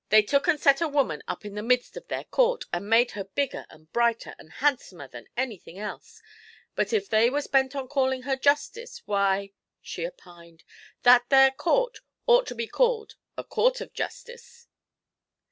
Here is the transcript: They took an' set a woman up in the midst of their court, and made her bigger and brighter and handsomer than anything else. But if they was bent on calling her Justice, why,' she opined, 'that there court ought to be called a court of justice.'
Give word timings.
They 0.09 0.23
took 0.23 0.47
an' 0.47 0.57
set 0.57 0.81
a 0.81 0.87
woman 0.87 1.21
up 1.27 1.45
in 1.45 1.53
the 1.53 1.61
midst 1.61 1.95
of 1.95 2.07
their 2.07 2.23
court, 2.23 2.63
and 2.73 2.89
made 2.89 3.11
her 3.11 3.23
bigger 3.23 3.67
and 3.69 3.93
brighter 3.93 4.33
and 4.39 4.53
handsomer 4.53 5.07
than 5.07 5.27
anything 5.37 5.77
else. 5.77 6.23
But 6.73 6.91
if 6.91 7.07
they 7.07 7.29
was 7.29 7.45
bent 7.45 7.75
on 7.75 7.87
calling 7.87 8.23
her 8.23 8.35
Justice, 8.35 9.03
why,' 9.05 9.51
she 9.79 10.07
opined, 10.07 10.63
'that 11.03 11.29
there 11.29 11.51
court 11.51 11.99
ought 12.25 12.47
to 12.47 12.55
be 12.55 12.65
called 12.65 13.13
a 13.37 13.43
court 13.43 13.79
of 13.79 13.93
justice.' 13.93 14.67